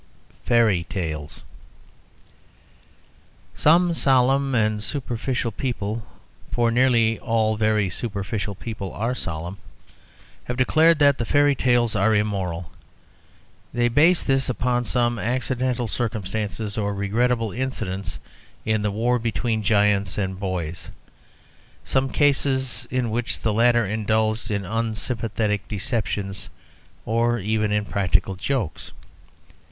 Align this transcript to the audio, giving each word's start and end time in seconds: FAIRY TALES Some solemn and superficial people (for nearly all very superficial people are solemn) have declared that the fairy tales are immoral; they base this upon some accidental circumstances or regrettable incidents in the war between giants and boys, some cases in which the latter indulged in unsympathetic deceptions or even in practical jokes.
FAIRY 0.45 0.85
TALES 0.85 1.45
Some 3.53 3.93
solemn 3.93 4.55
and 4.55 4.81
superficial 4.83 5.51
people 5.51 6.01
(for 6.51 6.71
nearly 6.71 7.19
all 7.19 7.55
very 7.55 7.87
superficial 7.87 8.55
people 8.55 8.91
are 8.95 9.13
solemn) 9.13 9.59
have 10.45 10.57
declared 10.57 10.97
that 10.97 11.19
the 11.19 11.23
fairy 11.25 11.53
tales 11.53 11.95
are 11.95 12.15
immoral; 12.15 12.71
they 13.75 13.87
base 13.89 14.23
this 14.23 14.49
upon 14.49 14.85
some 14.85 15.19
accidental 15.19 15.87
circumstances 15.87 16.79
or 16.79 16.95
regrettable 16.95 17.51
incidents 17.51 18.17
in 18.65 18.81
the 18.81 18.89
war 18.89 19.19
between 19.19 19.61
giants 19.61 20.17
and 20.17 20.39
boys, 20.39 20.89
some 21.83 22.09
cases 22.09 22.87
in 22.89 23.11
which 23.11 23.41
the 23.41 23.53
latter 23.53 23.85
indulged 23.85 24.49
in 24.49 24.65
unsympathetic 24.65 25.67
deceptions 25.67 26.49
or 27.05 27.37
even 27.37 27.71
in 27.71 27.85
practical 27.85 28.33
jokes. 28.33 28.93